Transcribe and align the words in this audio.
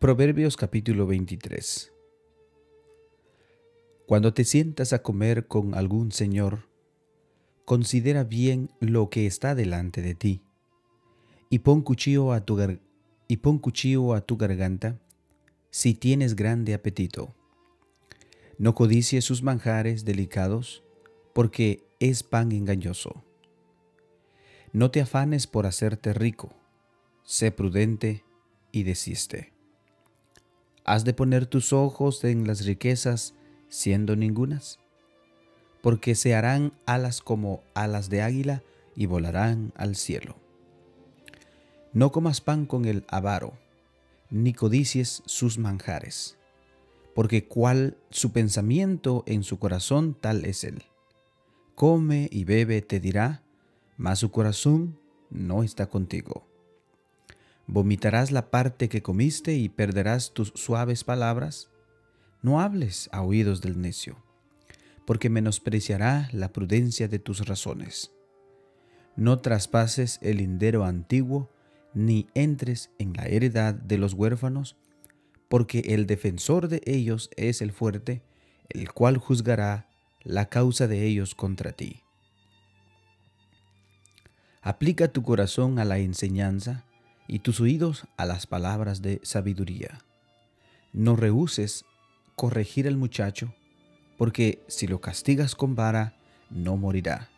Proverbios 0.00 0.56
capítulo 0.56 1.08
23 1.08 1.92
Cuando 4.06 4.32
te 4.32 4.44
sientas 4.44 4.92
a 4.92 5.02
comer 5.02 5.48
con 5.48 5.74
algún 5.74 6.12
señor, 6.12 6.68
considera 7.64 8.22
bien 8.22 8.70
lo 8.78 9.10
que 9.10 9.26
está 9.26 9.56
delante 9.56 10.00
de 10.00 10.14
ti, 10.14 10.44
y 11.50 11.58
pon 11.58 11.82
cuchillo 11.82 12.32
a 12.32 12.44
tu, 12.44 12.78
y 13.26 13.38
pon 13.38 13.58
cuchillo 13.58 14.14
a 14.14 14.20
tu 14.20 14.36
garganta 14.36 15.00
si 15.70 15.94
tienes 15.94 16.36
grande 16.36 16.74
apetito. 16.74 17.34
No 18.56 18.76
codicies 18.76 19.24
sus 19.24 19.42
manjares 19.42 20.04
delicados, 20.04 20.84
porque 21.32 21.88
es 21.98 22.22
pan 22.22 22.52
engañoso. 22.52 23.24
No 24.72 24.92
te 24.92 25.00
afanes 25.00 25.48
por 25.48 25.66
hacerte 25.66 26.12
rico, 26.12 26.54
sé 27.24 27.50
prudente 27.50 28.22
y 28.70 28.84
desiste. 28.84 29.57
¿Has 30.88 31.04
de 31.04 31.12
poner 31.12 31.44
tus 31.44 31.74
ojos 31.74 32.24
en 32.24 32.46
las 32.46 32.64
riquezas 32.64 33.34
siendo 33.68 34.16
ningunas? 34.16 34.80
Porque 35.82 36.14
se 36.14 36.34
harán 36.34 36.72
alas 36.86 37.20
como 37.20 37.62
alas 37.74 38.08
de 38.08 38.22
águila 38.22 38.62
y 38.96 39.04
volarán 39.04 39.74
al 39.76 39.96
cielo. 39.96 40.36
No 41.92 42.10
comas 42.10 42.40
pan 42.40 42.64
con 42.64 42.86
el 42.86 43.04
avaro, 43.08 43.52
ni 44.30 44.54
codicies 44.54 45.22
sus 45.26 45.58
manjares, 45.58 46.38
porque 47.14 47.46
cual 47.46 47.98
su 48.08 48.32
pensamiento 48.32 49.24
en 49.26 49.42
su 49.42 49.58
corazón, 49.58 50.16
tal 50.18 50.46
es 50.46 50.64
él. 50.64 50.84
Come 51.74 52.30
y 52.32 52.44
bebe, 52.44 52.80
te 52.80 52.98
dirá, 52.98 53.42
mas 53.98 54.20
su 54.20 54.30
corazón 54.30 54.98
no 55.28 55.62
está 55.64 55.90
contigo. 55.90 56.47
¿Vomitarás 57.70 58.32
la 58.32 58.50
parte 58.50 58.88
que 58.88 59.02
comiste 59.02 59.54
y 59.54 59.68
perderás 59.68 60.32
tus 60.32 60.54
suaves 60.54 61.04
palabras? 61.04 61.68
No 62.40 62.62
hables 62.62 63.10
a 63.12 63.20
oídos 63.20 63.60
del 63.60 63.78
necio, 63.78 64.16
porque 65.06 65.28
menospreciará 65.28 66.30
la 66.32 66.50
prudencia 66.50 67.08
de 67.08 67.18
tus 67.18 67.46
razones. 67.46 68.10
No 69.16 69.40
traspases 69.40 70.18
el 70.22 70.38
lindero 70.38 70.86
antiguo, 70.86 71.50
ni 71.92 72.26
entres 72.32 72.90
en 72.98 73.12
la 73.12 73.26
heredad 73.26 73.74
de 73.74 73.98
los 73.98 74.14
huérfanos, 74.14 74.78
porque 75.50 75.80
el 75.88 76.06
defensor 76.06 76.68
de 76.68 76.80
ellos 76.86 77.28
es 77.36 77.60
el 77.60 77.72
fuerte, 77.72 78.22
el 78.70 78.92
cual 78.92 79.18
juzgará 79.18 79.90
la 80.22 80.48
causa 80.48 80.86
de 80.86 81.04
ellos 81.04 81.34
contra 81.34 81.72
ti. 81.72 82.02
Aplica 84.62 85.08
tu 85.08 85.22
corazón 85.22 85.78
a 85.78 85.84
la 85.84 85.98
enseñanza 85.98 86.86
y 87.28 87.40
tus 87.40 87.60
oídos 87.60 88.06
a 88.16 88.24
las 88.24 88.46
palabras 88.46 89.02
de 89.02 89.20
sabiduría. 89.22 90.04
No 90.92 91.14
rehuses 91.14 91.84
corregir 92.34 92.88
al 92.88 92.96
muchacho, 92.96 93.54
porque 94.16 94.64
si 94.66 94.86
lo 94.88 95.00
castigas 95.00 95.54
con 95.54 95.76
vara, 95.76 96.16
no 96.50 96.76
morirá. 96.76 97.28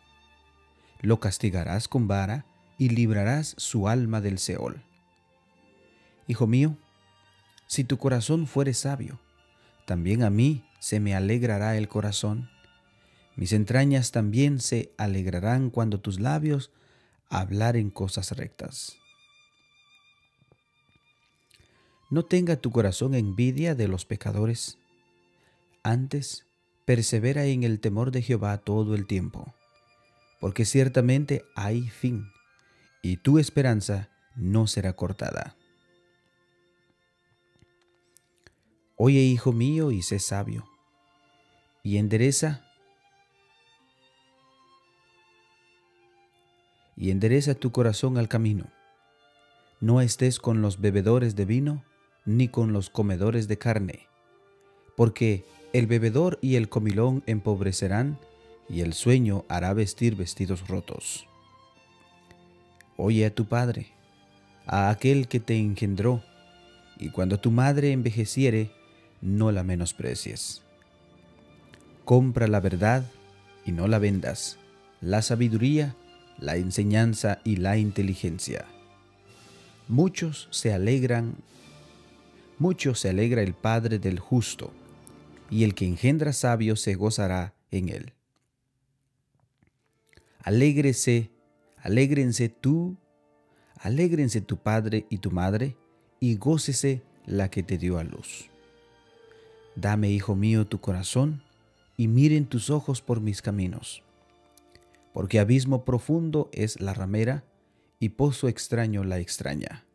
Lo 1.01 1.19
castigarás 1.19 1.87
con 1.87 2.07
vara 2.07 2.45
y 2.77 2.89
librarás 2.89 3.53
su 3.57 3.87
alma 3.87 4.21
del 4.21 4.39
Seol. 4.39 4.81
Hijo 6.27 6.47
mío, 6.47 6.77
si 7.67 7.83
tu 7.83 7.97
corazón 7.97 8.47
fuere 8.47 8.73
sabio, 8.73 9.19
también 9.85 10.23
a 10.23 10.29
mí 10.29 10.63
se 10.79 10.99
me 10.99 11.13
alegrará 11.15 11.75
el 11.75 11.89
corazón. 11.89 12.49
Mis 13.35 13.51
entrañas 13.51 14.11
también 14.11 14.59
se 14.59 14.93
alegrarán 14.97 15.69
cuando 15.69 15.99
tus 15.99 16.19
labios 16.19 16.71
hablaren 17.29 17.89
cosas 17.89 18.31
rectas. 18.31 19.00
No 22.11 22.25
tenga 22.25 22.57
tu 22.57 22.71
corazón 22.71 23.15
envidia 23.15 23.73
de 23.73 23.87
los 23.87 24.05
pecadores. 24.05 24.77
Antes, 25.81 26.45
persevera 26.85 27.45
en 27.45 27.63
el 27.63 27.79
temor 27.79 28.11
de 28.11 28.21
Jehová 28.21 28.57
todo 28.57 28.95
el 28.95 29.07
tiempo, 29.07 29.55
porque 30.41 30.65
ciertamente 30.65 31.43
hay 31.55 31.87
fin, 31.87 32.27
y 33.01 33.17
tu 33.17 33.39
esperanza 33.39 34.09
no 34.35 34.67
será 34.67 34.93
cortada. 34.93 35.55
Oye, 38.97 39.21
hijo 39.21 39.53
mío, 39.53 39.91
y 39.91 40.01
sé 40.01 40.19
sabio, 40.19 40.65
y 41.81 41.97
endereza 41.97 42.67
y 46.97 47.09
endereza 47.09 47.55
tu 47.55 47.71
corazón 47.71 48.17
al 48.17 48.27
camino. 48.27 48.65
No 49.79 50.01
estés 50.01 50.39
con 50.39 50.61
los 50.61 50.79
bebedores 50.81 51.35
de 51.35 51.45
vino, 51.45 51.83
ni 52.25 52.47
con 52.47 52.73
los 52.73 52.89
comedores 52.89 53.47
de 53.47 53.57
carne, 53.57 54.07
porque 54.95 55.45
el 55.73 55.87
bebedor 55.87 56.39
y 56.41 56.55
el 56.55 56.69
comilón 56.69 57.23
empobrecerán, 57.25 58.19
y 58.69 58.81
el 58.81 58.93
sueño 58.93 59.43
hará 59.49 59.73
vestir 59.73 60.15
vestidos 60.15 60.67
rotos. 60.67 61.27
Oye 62.95 63.25
a 63.25 63.35
tu 63.35 63.45
padre, 63.45 63.87
a 64.65 64.89
aquel 64.89 65.27
que 65.27 65.39
te 65.39 65.57
engendró, 65.57 66.23
y 66.97 67.09
cuando 67.09 67.39
tu 67.39 67.51
madre 67.51 67.91
envejeciere, 67.91 68.71
no 69.21 69.51
la 69.51 69.63
menosprecies. 69.63 70.61
Compra 72.05 72.47
la 72.47 72.59
verdad 72.59 73.03
y 73.65 73.71
no 73.71 73.87
la 73.87 73.99
vendas, 73.99 74.57
la 75.01 75.21
sabiduría 75.21 75.95
la 76.41 76.57
enseñanza 76.57 77.39
y 77.45 77.57
la 77.57 77.77
inteligencia. 77.77 78.65
Muchos 79.87 80.47
se 80.51 80.73
alegran, 80.73 81.35
mucho 82.61 82.95
se 82.95 83.09
alegra 83.09 83.41
el 83.41 83.53
Padre 83.53 83.99
del 83.99 84.19
justo, 84.19 84.71
y 85.49 85.65
el 85.65 85.75
que 85.75 85.85
engendra 85.85 86.31
sabio 86.31 86.77
se 86.77 86.95
gozará 86.95 87.53
en 87.71 87.89
él. 87.89 88.13
Alégrese, 90.43 91.31
alégrense 91.77 92.47
tú, 92.47 92.95
alégrense 93.75 94.39
tu 94.39 94.57
padre 94.57 95.05
y 95.09 95.17
tu 95.17 95.31
madre, 95.31 95.75
y 96.19 96.37
gócese 96.37 97.01
la 97.25 97.49
que 97.49 97.63
te 97.63 97.77
dio 97.77 97.97
a 97.97 98.03
luz. 98.03 98.49
Dame, 99.75 100.09
hijo 100.09 100.35
mío, 100.35 100.65
tu 100.65 100.79
corazón, 100.79 101.43
y 101.97 102.07
miren 102.07 102.45
tus 102.45 102.69
ojos 102.69 103.01
por 103.01 103.19
mis 103.19 103.41
caminos 103.41 104.03
porque 105.13 105.39
abismo 105.39 105.83
profundo 105.83 106.49
es 106.53 106.79
la 106.79 106.93
ramera 106.93 107.43
y 107.99 108.09
pozo 108.09 108.47
extraño 108.47 109.03
la 109.03 109.19
extraña. 109.19 109.85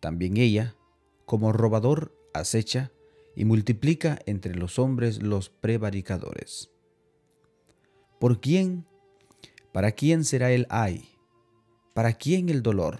También 0.00 0.36
ella, 0.36 0.74
como 1.30 1.52
robador, 1.52 2.12
acecha 2.34 2.90
y 3.36 3.44
multiplica 3.44 4.18
entre 4.26 4.56
los 4.56 4.80
hombres 4.80 5.22
los 5.22 5.48
prevaricadores. 5.48 6.72
¿Por 8.18 8.40
quién? 8.40 8.84
¿Para 9.70 9.92
quién 9.92 10.24
será 10.24 10.50
el 10.50 10.66
ay? 10.70 11.08
¿Para 11.94 12.14
quién 12.14 12.48
el 12.48 12.64
dolor? 12.64 12.98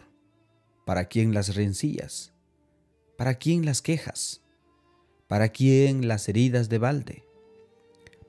¿Para 0.86 1.06
quién 1.06 1.34
las 1.34 1.56
rencillas? 1.56 2.32
¿Para 3.18 3.34
quién 3.34 3.66
las 3.66 3.82
quejas? 3.82 4.42
¿Para 5.26 5.48
quién 5.48 6.06
las 6.06 6.28
heridas 6.28 6.68
de 6.68 6.78
balde? 6.78 7.24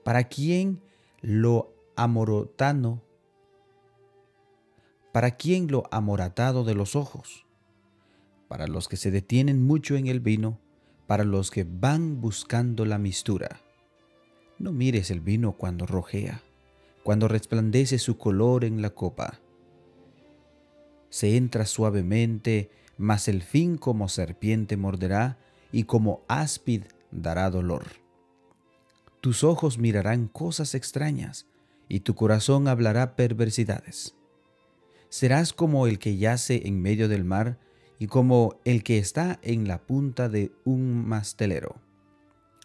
¿Para 0.03 0.23
quién 0.23 0.81
lo 1.21 1.75
amorotano, 1.95 3.03
¿para 5.11 5.37
quién 5.37 5.67
lo 5.69 5.83
amoratado 5.91 6.63
de 6.63 6.73
los 6.73 6.95
ojos? 6.95 7.45
Para 8.51 8.67
los 8.67 8.89
que 8.89 8.97
se 8.97 9.11
detienen 9.11 9.63
mucho 9.63 9.95
en 9.95 10.07
el 10.07 10.19
vino, 10.19 10.59
para 11.07 11.23
los 11.23 11.51
que 11.51 11.63
van 11.63 12.19
buscando 12.19 12.83
la 12.83 12.97
mistura. 12.97 13.61
No 14.59 14.73
mires 14.73 15.09
el 15.09 15.21
vino 15.21 15.53
cuando 15.53 15.85
rojea, 15.85 16.41
cuando 17.01 17.29
resplandece 17.29 17.97
su 17.97 18.17
color 18.17 18.65
en 18.65 18.81
la 18.81 18.89
copa. 18.89 19.39
Se 21.09 21.37
entra 21.37 21.65
suavemente, 21.65 22.69
mas 22.97 23.29
el 23.29 23.41
fin 23.41 23.77
como 23.77 24.09
serpiente 24.09 24.75
morderá 24.75 25.37
y 25.71 25.85
como 25.85 26.19
áspid 26.27 26.81
dará 27.09 27.49
dolor. 27.51 27.85
Tus 29.21 29.45
ojos 29.45 29.77
mirarán 29.77 30.27
cosas 30.27 30.75
extrañas, 30.75 31.47
y 31.87 32.01
tu 32.01 32.15
corazón 32.15 32.67
hablará 32.67 33.15
perversidades. 33.15 34.13
Serás 35.07 35.53
como 35.53 35.87
el 35.87 35.99
que 35.99 36.17
yace 36.17 36.67
en 36.67 36.81
medio 36.81 37.07
del 37.07 37.23
mar 37.23 37.57
y 38.01 38.07
como 38.07 38.55
el 38.65 38.81
que 38.81 38.97
está 38.97 39.37
en 39.43 39.67
la 39.67 39.77
punta 39.77 40.27
de 40.27 40.51
un 40.65 41.07
mastelero. 41.07 41.75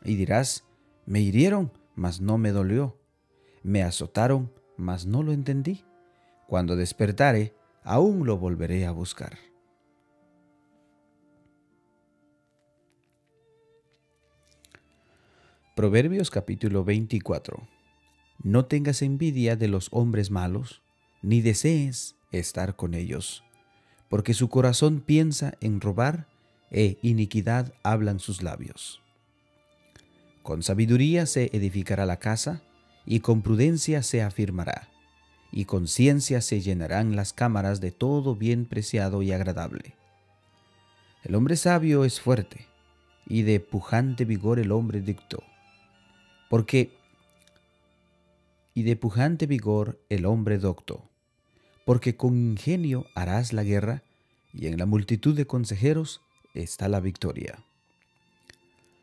Y 0.02 0.14
dirás, 0.14 0.64
me 1.04 1.20
hirieron, 1.20 1.72
mas 1.94 2.22
no 2.22 2.38
me 2.38 2.52
dolió. 2.52 2.98
Me 3.62 3.82
azotaron, 3.82 4.50
mas 4.78 5.04
no 5.04 5.22
lo 5.22 5.32
entendí. 5.32 5.84
Cuando 6.46 6.74
despertare, 6.74 7.54
aún 7.84 8.24
lo 8.24 8.38
volveré 8.38 8.86
a 8.86 8.92
buscar. 8.92 9.36
Proverbios 15.74 16.30
capítulo 16.30 16.82
24 16.82 17.68
no 18.42 18.64
tengas 18.64 19.02
envidia 19.02 19.54
de 19.54 19.68
los 19.68 19.88
hombres 19.90 20.30
malos, 20.30 20.80
ni 21.20 21.42
desees 21.42 22.16
estar 22.32 22.74
con 22.74 22.94
ellos, 22.94 23.45
porque 24.08 24.34
su 24.34 24.48
corazón 24.48 25.00
piensa 25.00 25.54
en 25.60 25.80
robar 25.80 26.26
e 26.70 26.98
iniquidad 27.02 27.72
hablan 27.82 28.20
sus 28.20 28.42
labios. 28.42 29.02
Con 30.42 30.62
sabiduría 30.62 31.26
se 31.26 31.50
edificará 31.52 32.06
la 32.06 32.18
casa, 32.18 32.62
y 33.04 33.20
con 33.20 33.42
prudencia 33.42 34.02
se 34.02 34.22
afirmará, 34.22 34.88
y 35.52 35.64
con 35.64 35.86
ciencia 35.86 36.40
se 36.40 36.60
llenarán 36.60 37.16
las 37.16 37.32
cámaras 37.32 37.80
de 37.80 37.92
todo 37.92 38.34
bien 38.34 38.66
preciado 38.66 39.22
y 39.22 39.32
agradable. 39.32 39.94
El 41.22 41.34
hombre 41.34 41.56
sabio 41.56 42.04
es 42.04 42.20
fuerte, 42.20 42.66
y 43.26 43.42
de 43.42 43.60
pujante 43.60 44.24
vigor 44.24 44.58
el 44.58 44.72
hombre 44.72 45.00
dicto, 45.00 45.42
porque 46.48 46.96
y 48.74 48.82
de 48.82 48.94
pujante 48.94 49.46
vigor 49.46 49.98
el 50.10 50.26
hombre 50.26 50.58
docto, 50.58 51.08
porque 51.86 52.16
con 52.16 52.36
ingenio 52.36 53.06
harás 53.14 53.52
la 53.52 53.62
guerra, 53.62 54.02
y 54.52 54.66
en 54.66 54.76
la 54.76 54.86
multitud 54.86 55.36
de 55.36 55.46
consejeros 55.46 56.20
está 56.52 56.88
la 56.88 56.98
victoria. 56.98 57.64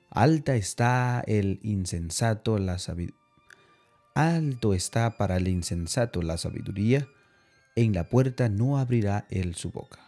Alta 0.10 0.56
está 0.58 1.24
el 1.26 1.60
insensato 1.64 2.58
la. 2.60 2.78
Alto 4.16 4.74
está 4.74 5.18
para 5.18 5.38
el 5.38 5.48
insensato 5.48 6.22
la 6.22 6.38
sabiduría, 6.38 7.08
en 7.78 7.94
la 7.94 8.10
puerta 8.10 8.50
no 8.50 8.78
abrirá 8.78 9.28
él 9.30 9.56
su 9.56 9.72
boca. 9.72 10.00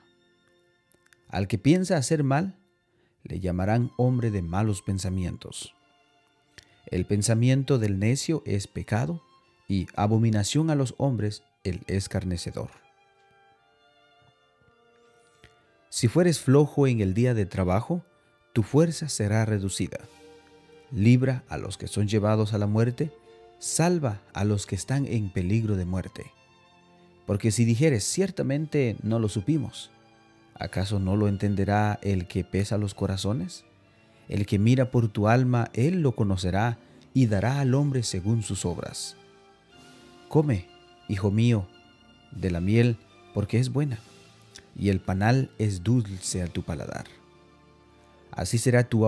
Al 1.30 1.48
que 1.48 1.58
piensa 1.58 1.96
hacer 1.96 2.26
mal, 2.26 2.56
le 3.24 3.40
llamarán 3.40 3.92
hombre 3.96 4.32
de 4.32 4.42
malos 4.42 4.82
pensamientos. 4.82 5.74
El 6.88 7.06
pensamiento 7.06 7.80
del 7.80 8.00
necio 8.00 8.44
es 8.46 8.68
pecado, 8.68 9.24
y 9.70 9.88
abominación 9.96 10.70
a 10.70 10.76
los 10.76 10.94
hombres 10.98 11.42
el 11.66 11.82
escarnecedor. 11.88 12.70
Si 15.90 16.08
fueres 16.08 16.40
flojo 16.40 16.88
en 16.88 17.02
el 17.02 17.14
día 17.14 17.34
de 17.34 17.46
trabajo, 17.46 18.04
tu 18.54 18.64
fuerza 18.64 19.10
será 19.10 19.46
reducida. 19.46 20.00
Libra 20.92 21.44
a 21.50 21.58
los 21.58 21.78
que 21.78 21.88
son 21.88 22.08
llevados 22.08 22.54
a 22.54 22.58
la 22.58 22.68
muerte, 22.68 23.12
salva 23.60 24.22
a 24.34 24.44
los 24.44 24.66
que 24.66 24.76
están 24.76 25.06
en 25.06 25.30
peligro 25.30 25.76
de 25.76 25.86
muerte. 25.86 26.32
Porque 27.26 27.52
si 27.52 27.66
dijeres, 27.66 28.04
ciertamente 28.04 28.98
no 29.02 29.20
lo 29.20 29.30
supimos, 29.30 29.92
¿acaso 30.54 31.00
no 31.00 31.16
lo 31.16 31.28
entenderá 31.28 32.00
el 32.02 32.28
que 32.28 32.44
pesa 32.44 32.78
los 32.78 32.94
corazones? 32.94 33.66
El 34.28 34.46
que 34.46 34.60
mira 34.60 34.92
por 34.92 35.08
tu 35.08 35.28
alma, 35.28 35.70
él 35.74 36.02
lo 36.02 36.16
conocerá 36.16 36.78
y 37.14 37.28
dará 37.28 37.60
al 37.60 37.74
hombre 37.74 38.04
según 38.04 38.44
sus 38.44 38.66
obras. 38.66 39.16
Come, 40.28 40.68
hijo 41.08 41.32
mío, 41.32 41.68
de 42.32 42.52
la 42.52 42.62
miel, 42.62 42.98
porque 43.34 43.60
es 43.60 43.72
buena, 43.72 44.00
y 44.78 44.90
el 44.90 45.00
panal 45.00 45.52
es 45.58 45.84
dulce 45.84 46.42
a 46.42 46.48
tu 46.48 46.64
paladar. 46.64 47.06
Así 48.32 48.58
será, 48.58 48.90
tu, 48.90 49.08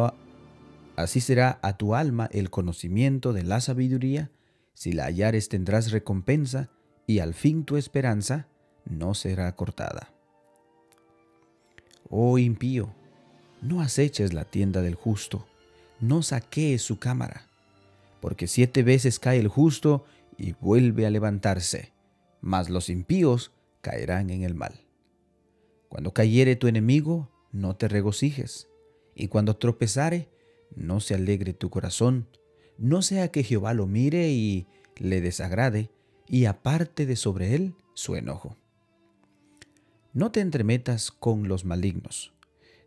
así 0.96 1.22
será 1.22 1.60
a 1.62 1.78
tu 1.78 1.96
alma 1.96 2.30
el 2.32 2.50
conocimiento 2.50 3.34
de 3.34 3.44
la 3.44 3.62
sabiduría, 3.62 4.32
si 4.74 4.94
la 4.94 5.06
hallares 5.06 5.50
tendrás 5.50 5.92
recompensa, 5.92 6.70
y 7.06 7.20
al 7.20 7.34
fin 7.34 7.64
tu 7.64 7.78
esperanza 7.78 8.48
no 8.86 9.14
será 9.14 9.54
cortada. 9.56 10.12
Oh 12.10 12.38
impío, 12.38 12.94
no 13.62 13.82
aceches 13.82 14.34
la 14.34 14.46
tienda 14.46 14.82
del 14.82 14.96
justo, 14.96 15.46
no 16.00 16.22
saquees 16.22 16.82
su 16.82 17.00
cámara, 17.00 17.48
porque 18.22 18.48
siete 18.48 18.84
veces 18.84 19.20
cae 19.20 19.40
el 19.40 19.48
justo 19.48 20.06
y 20.38 20.54
vuelve 20.54 21.06
a 21.06 21.10
levantarse, 21.10 21.94
mas 22.42 22.70
los 22.70 22.90
impíos 22.90 23.52
caerán 23.82 24.30
en 24.30 24.44
el 24.44 24.56
mal. 24.56 24.86
Cuando 25.90 26.14
cayere 26.14 26.56
tu 26.56 26.68
enemigo, 26.68 27.32
no 27.52 27.76
te 27.76 27.88
regocijes, 27.88 28.70
y 29.16 29.30
cuando 29.30 29.56
tropezare, 29.56 30.30
no 30.76 31.00
se 31.00 31.16
alegre 31.16 31.54
tu 31.54 31.70
corazón, 31.70 32.28
no 32.78 33.02
sea 33.02 33.30
que 33.30 33.44
Jehová 33.44 33.74
lo 33.74 33.88
mire 33.88 34.30
y 34.30 34.68
le 34.98 35.22
desagrade, 35.22 35.90
y 36.28 36.46
aparte 36.46 37.06
de 37.06 37.16
sobre 37.16 37.56
él 37.56 37.74
su 37.94 38.16
enojo. 38.16 38.58
No 40.14 40.32
te 40.32 40.42
entremetas 40.42 41.12
con 41.12 41.48
los 41.48 41.66
malignos, 41.66 42.34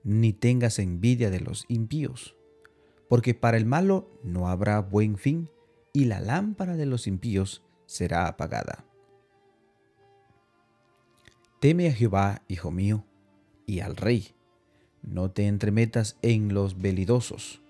ni 0.05 0.33
tengas 0.33 0.79
envidia 0.79 1.31
de 1.31 1.41
los 1.41 1.65
impíos, 1.69 2.37
porque 3.09 3.35
para 3.35 3.57
el 3.57 3.67
malo 3.67 4.09
no 4.23 4.49
habrá 4.49 4.81
buen 4.81 5.17
fin, 5.17 5.49
y 5.93 6.05
la 6.05 6.21
lámpara 6.21 6.77
de 6.77 6.87
los 6.87 7.07
impíos 7.07 7.63
será 7.87 8.27
apagada. 8.27 8.85
Teme 11.61 11.89
a 11.89 11.93
Jehová, 11.93 12.43
hijo 12.49 12.71
mío, 12.71 13.05
y 13.67 13.81
al 13.81 13.97
rey, 13.97 14.35
no 15.03 15.31
te 15.31 15.47
entremetas 15.47 16.17
en 16.23 16.55
los 16.55 16.81
velidosos, 16.81 17.61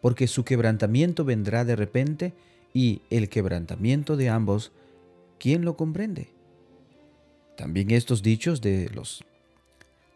porque 0.00 0.26
su 0.26 0.44
quebrantamiento 0.44 1.24
vendrá 1.24 1.64
de 1.64 1.76
repente 1.76 2.34
y 2.74 3.02
el 3.10 3.28
quebrantamiento 3.28 4.16
de 4.16 4.28
ambos, 4.28 4.72
¿quién 5.38 5.64
lo 5.64 5.76
comprende? 5.76 6.28
También 7.56 7.90
estos 7.90 8.22
dichos 8.22 8.60
de 8.60 8.88
los 8.90 9.24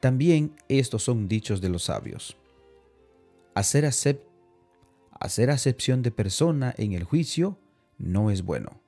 también 0.02 0.56
estos 0.68 1.04
son 1.04 1.28
dichos 1.28 1.60
de 1.60 1.68
los 1.68 1.84
sabios. 1.84 2.36
Hacer, 3.54 4.20
hacer 5.22 5.50
acepción 5.50 6.02
de 6.02 6.10
persona 6.10 6.74
en 6.76 6.92
el 6.92 7.04
juicio 7.04 7.56
no 7.96 8.32
es 8.32 8.42
bueno. 8.42 8.80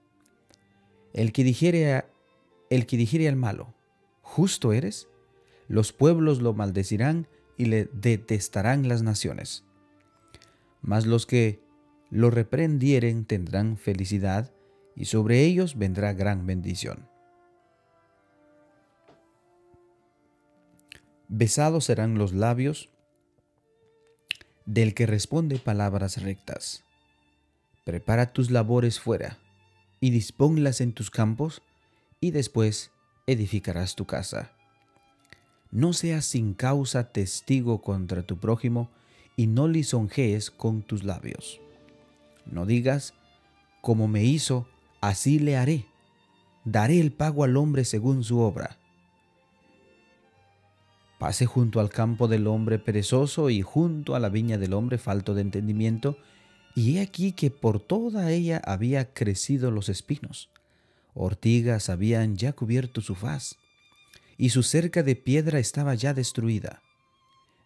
El 1.13 1.31
que 1.31 1.45
dijere, 1.45 2.05
el 2.71 2.87
que 2.87 3.29
al 3.29 3.37
malo, 3.37 3.73
justo 4.21 4.73
eres, 4.73 5.07
los 5.69 5.93
pueblos 5.93 6.43
lo 6.43 6.53
maldecirán 6.53 7.29
y 7.57 7.67
le 7.67 7.85
detestarán 7.93 8.89
las 8.89 9.03
naciones. 9.03 9.65
Mas 10.83 11.07
los 11.07 11.25
que 11.25 11.63
lo 12.11 12.31
reprendieren 12.31 13.27
tendrán 13.27 13.77
felicidad, 13.77 14.53
y 14.97 15.05
sobre 15.05 15.45
ellos 15.45 15.79
vendrá 15.79 16.13
gran 16.15 16.47
bendición. 16.47 17.09
Besados 21.29 21.85
serán 21.85 22.19
los 22.19 22.33
labios 22.33 22.91
del 24.67 24.95
que 24.95 25.07
responde 25.07 25.59
palabras 25.59 26.23
rectas. 26.23 26.85
Prepara 27.85 28.33
tus 28.33 28.51
labores 28.51 29.01
fuera, 29.01 29.39
y 30.01 30.11
disponlas 30.11 30.81
en 30.81 30.93
tus 30.93 31.11
campos, 31.11 31.63
y 32.21 32.31
después 32.31 32.91
edificarás 33.27 33.95
tu 33.95 34.07
casa. 34.07 34.53
No 35.71 35.93
seas 35.93 36.25
sin 36.25 36.55
causa 36.55 37.11
testigo 37.11 37.83
contra 37.83 38.23
tu 38.23 38.39
prójimo 38.39 38.91
y 39.37 39.49
no 39.49 39.67
lisonjees 39.67 40.51
con 40.51 40.83
tus 40.83 41.05
labios. 41.05 41.61
No 42.47 42.65
digas, 42.65 43.15
como 43.81 44.07
me 44.07 44.25
hizo, 44.25 44.69
así 45.01 45.39
le 45.39 45.57
haré. 45.57 45.87
Daré 46.65 47.01
el 47.01 47.13
pago 47.13 47.45
al 47.45 47.57
hombre 47.57 47.85
según 47.85 48.25
su 48.25 48.39
obra. 48.39 48.79
Pase 51.25 51.47
junto 51.47 51.81
al 51.81 51.89
campo 51.89 52.29
del 52.29 52.47
hombre 52.47 52.79
perezoso 52.79 53.49
y 53.49 53.63
junto 53.63 54.15
a 54.15 54.21
la 54.21 54.29
viña 54.29 54.59
del 54.59 54.75
hombre 54.75 54.99
falto 54.99 55.33
de 55.33 55.41
entendimiento, 55.41 56.19
y 56.75 56.99
he 56.99 57.01
aquí 57.01 57.33
que 57.33 57.51
por 57.51 57.81
toda 57.81 58.31
ella 58.31 58.61
había 58.63 59.15
crecido 59.15 59.71
los 59.71 59.89
espinos. 59.89 60.51
Ortigas 61.15 61.89
habían 61.89 62.37
ya 62.37 62.53
cubierto 62.53 63.01
su 63.01 63.15
faz 63.15 63.57
y 64.37 64.51
su 64.51 64.63
cerca 64.63 65.03
de 65.03 65.17
piedra 65.17 65.59
estaba 65.59 65.95
ya 65.95 66.13
destruida. 66.13 66.83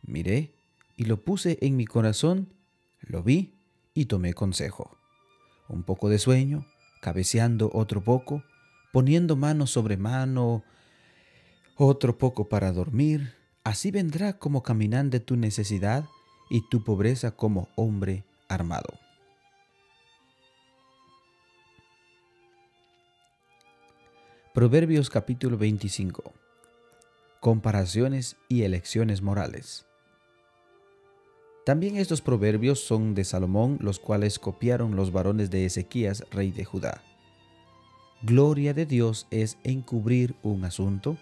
Miré 0.03 0.55
y 0.97 1.07
lo 1.07 1.25
puse 1.25 1.59
en 1.61 1.77
mi 1.77 1.85
corazón, 1.85 2.55
lo 3.01 3.25
vi 3.25 3.55
y 3.93 4.05
tomé 4.05 4.35
consejo. 4.35 4.97
Un 5.67 5.83
poco 5.83 6.09
de 6.09 6.21
sueño, 6.21 6.65
cabeceando 7.01 7.73
otro 7.75 8.05
poco, 8.05 8.45
poniendo 8.93 9.35
mano 9.35 9.67
sobre 9.67 9.97
mano, 9.97 10.63
otro 11.75 12.19
poco 12.19 12.49
para 12.49 12.71
dormir, 12.71 13.37
así 13.69 13.91
vendrá 13.91 14.33
como 14.33 14.63
caminante 14.63 15.21
tu 15.21 15.37
necesidad 15.37 16.07
y 16.49 16.67
tu 16.71 16.83
pobreza 16.85 17.33
como 17.33 17.69
hombre 17.77 18.25
armado. 18.49 18.99
Proverbios 24.55 25.11
capítulo 25.11 25.59
25 25.59 26.33
comparaciones 27.41 28.37
y 28.49 28.63
elecciones 28.63 29.21
morales. 29.21 29.85
También 31.67 31.99
estos 31.99 32.23
proverbios 32.23 32.81
son 32.81 33.15
de 33.15 33.25
Salomón, 33.25 33.77
los 33.83 33.99
cuales 33.99 34.39
copiaron 34.39 34.97
los 34.97 35.13
varones 35.13 35.51
de 35.51 35.67
Ezequías, 35.67 36.25
rey 36.31 36.53
de 36.53 36.65
Judá. 36.65 37.03
Gloria 38.23 38.73
de 38.73 38.87
Dios 38.87 39.27
es 39.31 39.59
encubrir 39.63 40.35
un 40.43 40.65
asunto, 40.65 41.19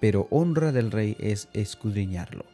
pero 0.00 0.28
honra 0.30 0.72
del 0.72 0.90
rey 0.90 1.16
es 1.18 1.48
escudriñarlo. 1.52 2.44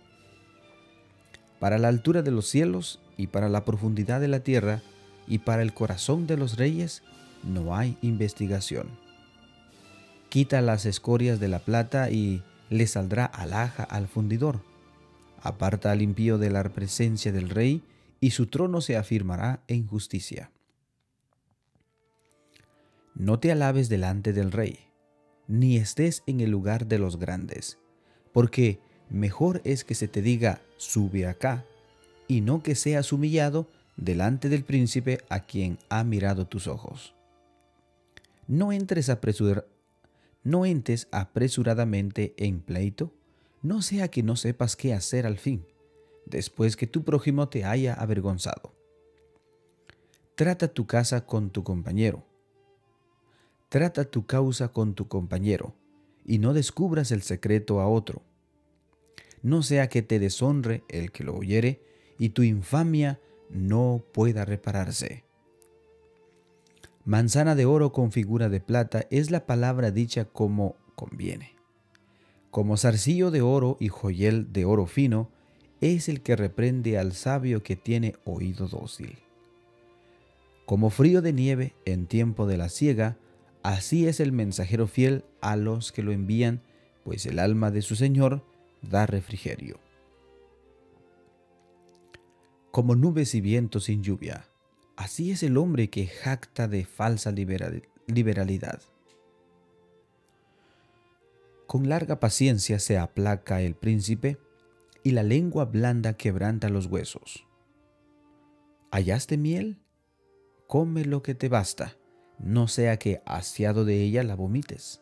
Para 1.59 1.79
la 1.79 1.89
altura 1.89 2.23
de 2.23 2.31
los 2.31 2.49
cielos 2.49 3.01
y 3.17 3.29
para 3.29 3.49
la 3.49 3.65
profundidad 3.65 4.21
de 4.21 4.29
la 4.29 4.41
tierra 4.41 4.83
y 5.27 5.39
para 5.39 5.63
el 5.63 5.73
corazón 5.75 6.27
de 6.27 6.37
los 6.37 6.57
reyes 6.57 7.03
no 7.43 7.77
hay 7.77 7.97
investigación. 8.03 8.89
Quita 10.29 10.61
las 10.61 10.87
escorias 10.87 11.41
de 11.41 11.49
la 11.49 11.59
plata 11.59 12.11
y 12.11 12.43
le 12.71 12.87
saldrá 12.87 13.27
alhaja 13.27 13.83
al 13.83 14.09
fundidor. 14.09 14.61
Aparta 15.43 15.91
al 15.91 16.03
impío 16.03 16.39
de 16.39 16.51
la 16.51 16.63
presencia 16.65 17.33
del 17.33 17.51
rey, 17.51 17.83
y 18.21 18.31
su 18.31 18.47
trono 18.47 18.81
se 18.81 18.97
afirmará 18.97 19.65
en 19.67 19.87
justicia. 19.87 20.53
No 23.15 23.41
te 23.41 23.51
alabes 23.51 23.89
delante 23.89 24.33
del 24.33 24.53
rey, 24.53 24.79
ni 25.49 25.77
estés 25.77 26.23
en 26.27 26.41
el 26.41 26.51
lugar 26.51 26.87
de 26.87 26.99
los 26.99 27.19
grandes, 27.19 27.79
porque 28.33 28.81
mejor 29.11 29.61
es 29.65 29.85
que 29.85 29.95
se 29.95 30.09
te 30.09 30.23
diga, 30.23 30.61
sube 30.77 31.27
acá, 31.27 31.65
y 32.29 32.41
no 32.41 32.63
que 32.63 32.75
seas 32.75 33.13
humillado 33.13 33.69
delante 33.97 34.49
del 34.49 34.65
príncipe 34.65 35.21
a 35.29 35.41
quien 35.41 35.79
ha 35.89 36.05
mirado 36.05 36.47
tus 36.47 36.67
ojos. 36.67 37.15
No 38.47 38.73
entres, 38.73 39.11
no 40.43 40.67
entres 40.67 41.09
apresuradamente 41.11 42.35
en 42.37 42.61
pleito, 42.61 43.13
no 43.63 43.83
sea 43.83 44.09
que 44.09 44.23
no 44.23 44.37
sepas 44.37 44.77
qué 44.77 44.93
hacer 44.93 45.27
al 45.27 45.39
fin, 45.39 45.65
después 46.27 46.77
que 46.77 46.87
tu 46.87 47.05
prójimo 47.05 47.49
te 47.49 47.65
haya 47.65 47.95
avergonzado. 47.95 48.75
Trata 50.35 50.69
tu 50.69 50.87
casa 50.87 51.27
con 51.27 51.51
tu 51.51 51.63
compañero. 51.63 52.25
Trata 53.73 54.05
tu 54.05 54.27
causa 54.27 54.69
con 54.69 54.93
tu 54.93 55.09
compañero, 55.09 55.75
y 56.27 56.41
no 56.41 56.53
descubras 56.53 57.11
el 57.11 57.23
secreto 57.23 57.81
a 57.81 57.89
otro. 57.89 58.21
No 59.41 59.63
sea 59.63 59.89
que 59.89 60.03
te 60.03 60.19
deshonre 60.19 60.85
el 60.91 61.11
que 61.11 61.25
lo 61.25 61.35
oyere, 61.35 61.81
y 62.19 62.29
tu 62.29 62.43
infamia 62.43 63.19
no 63.49 64.05
pueda 64.13 64.45
repararse. 64.45 65.25
Manzana 67.07 67.55
de 67.55 67.65
oro 67.65 67.93
con 67.93 68.13
figura 68.13 68.51
de 68.51 68.61
plata 68.61 69.07
es 69.09 69.31
la 69.31 69.47
palabra 69.47 69.91
dicha 69.91 70.27
como 70.27 70.77
conviene. 70.95 71.57
Como 72.51 72.77
zarcillo 72.77 73.31
de 73.31 73.41
oro 73.41 73.79
y 73.81 73.89
joyel 73.89 74.53
de 74.53 74.67
oro 74.67 74.85
fino, 74.85 75.31
es 75.81 76.11
el 76.11 76.21
que 76.21 76.37
reprende 76.37 76.99
al 76.99 77.15
sabio 77.15 77.63
que 77.63 77.77
tiene 77.77 78.17
oído 78.27 78.69
dócil. 78.69 79.21
Como 80.67 80.91
frío 80.91 81.23
de 81.23 81.33
nieve 81.33 81.75
en 81.87 82.07
tiempo 82.07 82.47
de 82.47 82.59
la 82.59 82.69
siega, 82.69 83.17
así 83.63 84.07
es 84.07 84.21
el 84.21 84.33
mensajero 84.33 84.87
fiel 84.87 85.25
a 85.41 85.57
los 85.57 85.93
que 85.93 86.03
lo 86.03 86.13
envían, 86.13 86.63
pues 87.05 87.27
el 87.27 87.39
alma 87.39 87.71
de 87.71 87.83
su 87.83 87.97
Señor 87.97 88.45
da 88.83 89.07
refrigerio. 89.07 89.79
Como 92.71 92.95
nubes 92.95 93.35
y 93.35 93.41
vientos 93.41 93.85
sin 93.85 94.03
lluvia, 94.03 94.49
así 94.97 95.31
es 95.31 95.43
el 95.43 95.57
hombre 95.59 95.91
que 95.91 96.07
jacta 96.07 96.69
de 96.69 96.85
falsa 96.85 97.33
liberalidad. 97.33 98.81
Con 101.67 101.89
larga 101.89 102.21
paciencia 102.21 102.79
se 102.79 102.99
aplaca 102.99 103.63
el 103.63 103.75
príncipe, 103.75 104.39
y 105.03 105.11
la 105.13 105.23
lengua 105.23 105.65
blanda 105.65 106.15
quebranta 106.17 106.69
los 106.69 106.87
huesos. 106.87 107.47
¿Hallaste 108.91 109.37
miel? 109.37 109.81
Come 110.69 111.05
lo 111.05 111.23
que 111.23 111.35
te 111.35 111.49
basta, 111.49 111.97
no 112.43 112.69
sea 112.69 112.99
que 112.99 113.23
hastiado 113.25 113.85
de 113.85 114.03
ella 114.03 114.23
la 114.23 114.35
vomites. 114.35 115.01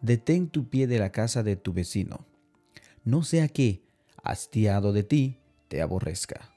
Detén 0.00 0.48
tu 0.48 0.68
pie 0.68 0.86
de 0.86 0.98
la 0.98 1.10
casa 1.10 1.42
de 1.42 1.56
tu 1.56 1.72
vecino, 1.72 2.26
no 3.04 3.22
sea 3.22 3.48
que, 3.48 3.82
hastiado 4.22 4.92
de 4.92 5.02
ti, 5.02 5.38
te 5.68 5.80
aborrezca. 5.80 6.52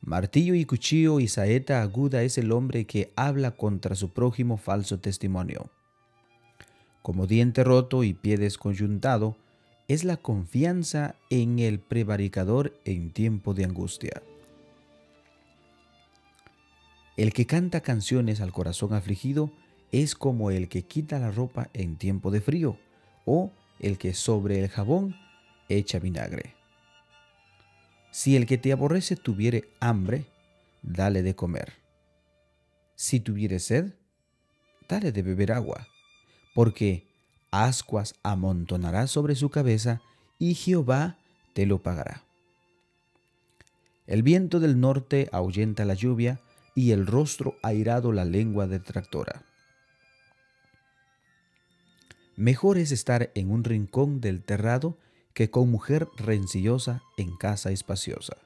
Martillo 0.00 0.54
y 0.54 0.64
cuchillo 0.64 1.18
y 1.20 1.28
saeta 1.28 1.82
aguda 1.82 2.22
es 2.22 2.38
el 2.38 2.52
hombre 2.52 2.84
que 2.84 3.12
habla 3.16 3.50
contra 3.50 3.96
su 3.96 4.10
prójimo 4.10 4.56
falso 4.56 5.00
testimonio. 5.00 5.70
Como 7.02 7.26
diente 7.26 7.64
roto 7.64 8.04
y 8.04 8.14
pie 8.14 8.36
desconyuntado, 8.36 9.36
es 9.88 10.04
la 10.04 10.16
confianza 10.16 11.16
en 11.30 11.58
el 11.58 11.78
prevaricador 11.78 12.72
en 12.84 13.10
tiempo 13.10 13.54
de 13.54 13.64
angustia. 13.64 14.22
El 17.16 17.32
que 17.32 17.46
canta 17.46 17.80
canciones 17.80 18.40
al 18.40 18.52
corazón 18.52 18.92
afligido 18.92 19.50
es 19.90 20.14
como 20.14 20.50
el 20.50 20.68
que 20.68 20.82
quita 20.82 21.18
la 21.18 21.30
ropa 21.30 21.70
en 21.72 21.96
tiempo 21.96 22.30
de 22.30 22.40
frío 22.40 22.78
o 23.24 23.52
el 23.80 23.96
que 23.98 24.12
sobre 24.12 24.62
el 24.62 24.68
jabón 24.68 25.16
echa 25.68 25.98
vinagre. 25.98 26.54
Si 28.10 28.36
el 28.36 28.46
que 28.46 28.58
te 28.58 28.72
aborrece 28.72 29.16
tuviere 29.16 29.68
hambre, 29.80 30.26
dale 30.82 31.22
de 31.22 31.34
comer. 31.34 31.74
Si 32.94 33.20
tuviere 33.20 33.58
sed, 33.58 33.94
dale 34.88 35.12
de 35.12 35.22
beber 35.22 35.52
agua, 35.52 35.86
porque 36.54 37.06
ascuas 37.50 38.14
amontonará 38.22 39.06
sobre 39.06 39.34
su 39.34 39.50
cabeza, 39.50 40.00
y 40.38 40.54
Jehová 40.54 41.18
te 41.54 41.66
lo 41.66 41.82
pagará. 41.82 42.22
El 44.06 44.22
viento 44.22 44.60
del 44.60 44.80
norte 44.80 45.28
ahuyenta 45.32 45.84
la 45.84 45.94
lluvia, 45.94 46.40
y 46.76 46.92
el 46.92 47.08
rostro 47.08 47.56
airado 47.64 48.12
la 48.12 48.24
lengua 48.24 48.68
detractora. 48.68 49.42
Mejor 52.36 52.78
es 52.78 52.92
estar 52.92 53.32
en 53.34 53.50
un 53.50 53.64
rincón 53.64 54.20
del 54.20 54.44
terrado 54.44 54.96
que 55.34 55.50
con 55.50 55.68
mujer 55.68 56.06
rencillosa 56.16 57.02
en 57.16 57.36
casa 57.36 57.72
espaciosa. 57.72 58.36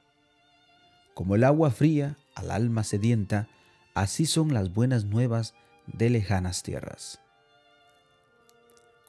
Como 1.13 1.35
el 1.35 1.43
agua 1.43 1.69
fría 1.69 2.17
al 2.33 2.49
alma 2.49 2.83
sedienta, 2.83 3.47
así 3.93 4.25
son 4.25 4.51
las 4.51 4.73
buenas 4.73 5.05
nuevas 5.05 5.53
de 5.85 6.09
lejanas 6.09 6.63
tierras 6.63 7.21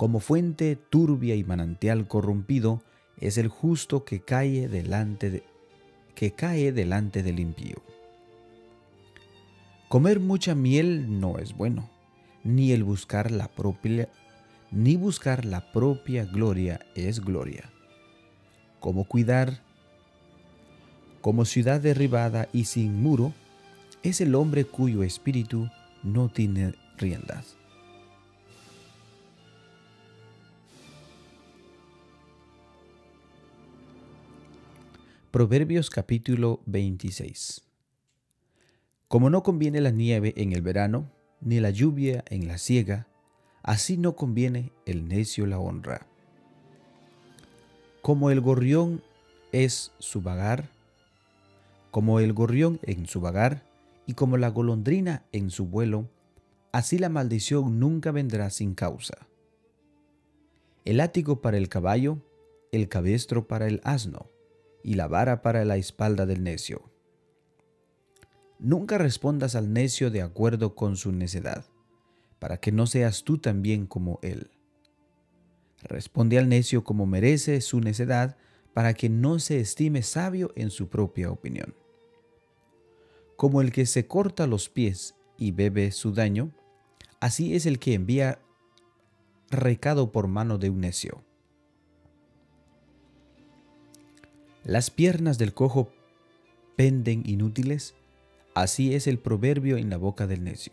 como 0.02 0.18
fuente 0.18 0.74
turbia 0.74 1.36
y 1.36 1.44
manantial 1.44 2.08
corrompido, 2.08 2.82
es 3.18 3.38
el 3.38 3.46
justo 3.46 4.04
que 4.04 4.20
cae 4.20 4.66
delante, 4.66 5.30
de, 5.30 5.44
que 6.16 6.32
cae 6.32 6.72
delante 6.72 7.22
del 7.22 7.38
impío. 7.38 7.76
Comer 9.92 10.20
mucha 10.20 10.54
miel 10.54 11.20
no 11.20 11.36
es 11.36 11.54
bueno, 11.54 11.90
ni 12.44 12.72
el 12.72 12.82
buscar 12.82 13.30
la 13.30 13.48
propia 13.48 14.08
ni 14.70 14.96
buscar 14.96 15.44
la 15.44 15.70
propia 15.70 16.24
gloria 16.24 16.80
es 16.94 17.20
gloria. 17.20 17.70
Como 18.80 19.04
cuidar 19.04 19.60
como 21.20 21.44
ciudad 21.44 21.78
derribada 21.78 22.48
y 22.54 22.64
sin 22.64 23.02
muro, 23.02 23.34
es 24.02 24.22
el 24.22 24.34
hombre 24.34 24.64
cuyo 24.64 25.02
espíritu 25.02 25.68
no 26.02 26.30
tiene 26.30 26.74
riendas. 26.96 27.58
Proverbios 35.30 35.90
capítulo 35.90 36.62
26 36.64 37.71
Como 39.12 39.28
no 39.28 39.42
conviene 39.42 39.82
la 39.82 39.90
nieve 39.90 40.32
en 40.38 40.54
el 40.54 40.62
verano, 40.62 41.12
ni 41.42 41.60
la 41.60 41.68
lluvia 41.68 42.24
en 42.30 42.48
la 42.48 42.56
siega, 42.56 43.08
así 43.62 43.98
no 43.98 44.16
conviene 44.16 44.72
el 44.86 45.06
necio 45.06 45.44
la 45.44 45.58
honra. 45.58 46.06
Como 48.00 48.30
el 48.30 48.40
gorrión 48.40 49.02
es 49.52 49.92
su 49.98 50.22
vagar, 50.22 50.70
como 51.90 52.20
el 52.20 52.32
gorrión 52.32 52.80
en 52.84 53.04
su 53.04 53.20
vagar, 53.20 53.66
y 54.06 54.14
como 54.14 54.38
la 54.38 54.48
golondrina 54.48 55.26
en 55.32 55.50
su 55.50 55.66
vuelo, 55.66 56.08
así 56.72 56.96
la 56.96 57.10
maldición 57.10 57.78
nunca 57.78 58.12
vendrá 58.12 58.48
sin 58.48 58.74
causa. 58.74 59.28
El 60.86 60.96
látigo 60.96 61.42
para 61.42 61.58
el 61.58 61.68
caballo, 61.68 62.16
el 62.72 62.88
cabestro 62.88 63.46
para 63.46 63.66
el 63.66 63.82
asno, 63.84 64.30
y 64.82 64.94
la 64.94 65.06
vara 65.06 65.42
para 65.42 65.66
la 65.66 65.76
espalda 65.76 66.24
del 66.24 66.42
necio. 66.42 66.91
Nunca 68.62 68.96
respondas 68.96 69.56
al 69.56 69.72
necio 69.72 70.12
de 70.12 70.22
acuerdo 70.22 70.76
con 70.76 70.96
su 70.96 71.10
necedad, 71.10 71.64
para 72.38 72.58
que 72.58 72.70
no 72.70 72.86
seas 72.86 73.24
tú 73.24 73.38
también 73.38 73.88
como 73.88 74.20
él. 74.22 74.52
Responde 75.82 76.38
al 76.38 76.48
necio 76.48 76.84
como 76.84 77.04
merece 77.04 77.60
su 77.60 77.80
necedad, 77.80 78.36
para 78.72 78.94
que 78.94 79.08
no 79.08 79.40
se 79.40 79.58
estime 79.58 80.04
sabio 80.04 80.52
en 80.54 80.70
su 80.70 80.88
propia 80.88 81.32
opinión. 81.32 81.74
Como 83.34 83.62
el 83.62 83.72
que 83.72 83.84
se 83.84 84.06
corta 84.06 84.46
los 84.46 84.68
pies 84.68 85.16
y 85.36 85.50
bebe 85.50 85.90
su 85.90 86.12
daño, 86.12 86.52
así 87.18 87.56
es 87.56 87.66
el 87.66 87.80
que 87.80 87.94
envía 87.94 88.38
recado 89.50 90.12
por 90.12 90.28
mano 90.28 90.58
de 90.58 90.70
un 90.70 90.82
necio. 90.82 91.24
Las 94.62 94.90
piernas 94.90 95.36
del 95.36 95.52
cojo 95.52 95.90
penden 96.76 97.24
inútiles, 97.26 97.96
así 98.54 98.94
es 98.94 99.06
el 99.06 99.18
proverbio 99.18 99.76
en 99.76 99.90
la 99.90 99.96
boca 99.96 100.26
del 100.26 100.44
necio. 100.44 100.72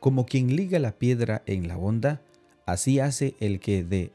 Como 0.00 0.26
quien 0.26 0.54
liga 0.54 0.78
la 0.78 0.98
piedra 0.98 1.42
en 1.46 1.68
la 1.68 1.76
honda, 1.76 2.22
así 2.66 3.00
hace 3.00 3.34
el 3.40 3.60
que 3.60 3.84
de 3.84 4.12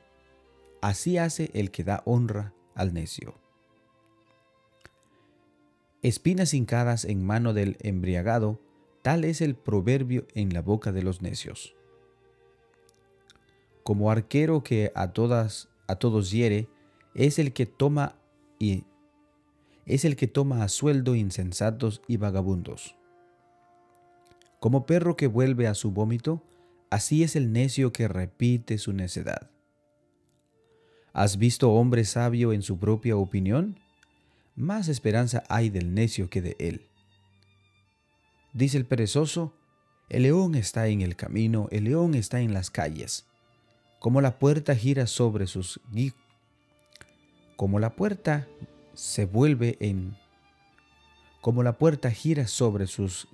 así 0.82 1.18
hace 1.18 1.50
el 1.54 1.72
que 1.72 1.84
da 1.84 2.01
honra 2.06 2.54
al 2.75 2.94
necio. 2.94 3.36
Espinas 6.01 6.54
hincadas 6.54 7.04
en 7.04 7.25
mano 7.25 7.54
del 7.54 7.75
embriagado, 7.82 8.60
tal 9.01 9.25
es 9.25 9.42
el 9.42 9.56
proverbio 9.56 10.28
en 10.34 10.54
la 10.54 10.62
boca 10.62 10.92
de 10.92 11.04
los 11.04 11.22
necios. 11.22 11.75
Como 13.84 14.12
arquero 14.12 14.63
que 14.63 14.92
a 14.96 15.12
todas 15.12 15.70
a 15.89 15.96
todos 15.96 16.30
hiere, 16.30 16.70
es 17.16 17.39
el 17.39 17.51
que 17.51 17.66
toma 17.66 18.16
y 18.60 18.84
es 19.89 20.05
el 20.05 20.15
que 20.15 20.27
toma 20.27 20.63
a 20.63 20.69
sueldo 20.69 21.15
insensatos 21.15 22.01
y 22.08 22.17
vagabundos. 22.17 22.96
Como 24.60 24.86
perro 24.86 25.17
que 25.17 25.25
vuelve 25.27 25.67
a 25.67 25.74
su 25.74 25.91
vómito, 25.91 26.43
así 26.91 27.24
es 27.24 27.36
el 27.36 27.51
necio 27.51 27.91
que 27.91 28.08
repite 28.08 28.77
su 28.77 28.93
necedad. 28.93 29.50
¿Has 31.12 31.38
visto 31.38 31.72
hombre 31.72 32.05
sabio 32.05 32.53
en 32.53 32.62
su 32.62 32.77
propia 32.77 33.17
opinión? 33.17 33.79
Más 34.55 34.89
esperanza 34.89 35.43
hay 35.50 35.72
del 35.72 35.93
necio 35.96 36.29
que 36.29 36.41
de 36.41 36.55
él. 36.60 36.88
Dice 38.53 38.77
el 38.77 38.86
perezoso, 38.86 39.55
el 40.08 40.24
león 40.24 40.53
está 40.53 40.88
en 40.88 41.01
el 41.01 41.15
camino, 41.15 41.67
el 41.72 41.86
león 41.86 42.13
está 42.13 42.41
en 42.41 42.53
las 42.53 42.69
calles. 42.69 43.25
Como 44.00 44.22
la 44.22 44.38
puerta 44.38 44.75
gira 44.75 45.08
sobre 45.08 45.48
sus 45.48 45.81
como 47.55 47.79
la 47.79 47.96
puerta 47.96 48.48
se 49.00 49.24
vuelve 49.24 49.77
en 49.79 50.18
como 51.39 51.63
la 51.63 51.77
puerta 51.77 52.12
gira 52.12 52.48
sobre 52.48 52.86
sus 52.86 53.29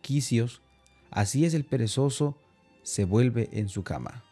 quicios, 0.00 0.62
así 1.10 1.44
es 1.44 1.52
el 1.52 1.66
perezoso 1.66 2.38
se 2.82 3.04
vuelve 3.04 3.50
en 3.52 3.68
su 3.68 3.84
cama. 3.84 4.24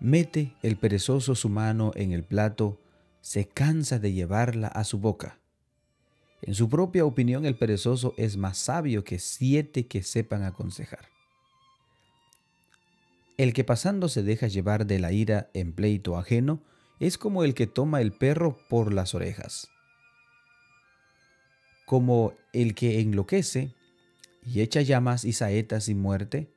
Mete 0.00 0.56
el 0.62 0.76
perezoso 0.76 1.36
su 1.36 1.48
mano 1.48 1.92
en 1.94 2.10
el 2.10 2.24
plato, 2.24 2.80
se 3.20 3.46
cansa 3.46 4.00
de 4.00 4.12
llevarla 4.12 4.66
a 4.66 4.82
su 4.82 4.98
boca. 4.98 5.38
En 6.42 6.56
su 6.56 6.68
propia 6.68 7.04
opinión 7.04 7.46
el 7.46 7.56
perezoso 7.56 8.14
es 8.16 8.36
más 8.36 8.58
sabio 8.58 9.04
que 9.04 9.20
siete 9.20 9.86
que 9.86 10.02
sepan 10.02 10.42
aconsejar. 10.42 11.12
El 13.36 13.52
que 13.52 13.64
pasando 13.64 14.08
se 14.08 14.22
deja 14.22 14.46
llevar 14.46 14.86
de 14.86 14.98
la 14.98 15.12
ira 15.12 15.50
en 15.54 15.72
pleito 15.72 16.16
ajeno 16.16 16.62
es 17.00 17.18
como 17.18 17.44
el 17.44 17.54
que 17.54 17.66
toma 17.66 18.00
el 18.00 18.12
perro 18.12 18.58
por 18.68 18.92
las 18.92 19.14
orejas. 19.14 19.68
Como 21.86 22.34
el 22.52 22.74
que 22.74 23.00
enloquece 23.00 23.74
y 24.44 24.60
echa 24.60 24.82
llamas 24.82 25.24
y 25.24 25.32
saetas 25.32 25.88
y 25.88 25.94
muerte, 25.94 26.52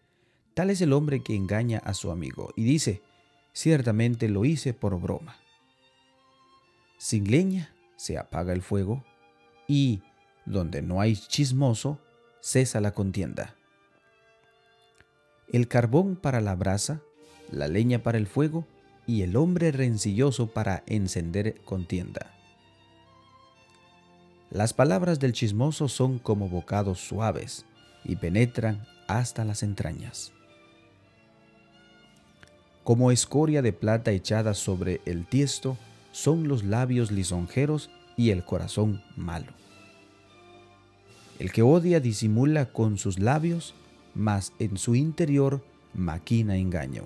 tal 0.53 0.69
es 0.69 0.81
el 0.81 0.93
hombre 0.93 1.23
que 1.23 1.35
engaña 1.35 1.79
a 1.79 1.93
su 1.93 2.11
amigo 2.11 2.53
y 2.55 2.63
dice, 2.63 3.01
ciertamente 3.53 4.27
lo 4.29 4.45
hice 4.45 4.73
por 4.73 4.99
broma. 4.99 5.37
Sin 6.97 7.29
leña 7.29 7.73
se 7.95 8.17
apaga 8.17 8.53
el 8.53 8.61
fuego, 8.61 9.03
y 9.67 10.01
donde 10.45 10.81
no 10.81 11.01
hay 11.01 11.15
chismoso, 11.15 11.99
cesa 12.41 12.81
la 12.81 12.93
contienda. 12.93 13.55
El 15.55 15.67
carbón 15.67 16.15
para 16.15 16.41
la 16.41 16.55
brasa, 16.55 17.01
la 17.51 17.67
leña 17.67 18.03
para 18.03 18.17
el 18.17 18.27
fuego, 18.27 18.67
y 19.07 19.21
el 19.21 19.35
hombre 19.35 19.71
rencilloso 19.71 20.47
para 20.47 20.83
encender 20.87 21.61
contienda. 21.63 22.31
Las 24.49 24.73
palabras 24.73 25.19
del 25.19 25.33
chismoso 25.33 25.87
son 25.87 26.19
como 26.19 26.49
bocados 26.49 26.99
suaves 26.99 27.65
y 28.03 28.15
penetran 28.15 28.85
hasta 29.07 29.45
las 29.45 29.63
entrañas 29.63 30.31
como 32.85 33.11
escoria 33.11 33.63
de 33.63 33.73
plata 33.73 34.11
echada 34.11 34.53
sobre 34.53 35.01
el 35.05 35.25
tiesto, 35.25 35.75
son 36.11 36.47
los 36.47 36.63
labios 36.63 37.11
lisonjeros 37.11 37.89
y 38.15 38.29
el 38.29 38.45
corazón 38.45 39.01
malo. 39.17 39.51
El 41.39 41.51
que 41.51 41.63
odia 41.63 41.99
disimula 41.99 42.71
con 42.71 42.99
sus 42.99 43.17
labios, 43.17 43.73
mas 44.15 44.53
en 44.59 44.77
su 44.77 44.95
interior 44.95 45.63
maquina 45.93 46.57
engaño. 46.57 47.03